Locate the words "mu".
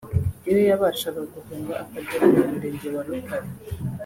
2.33-2.41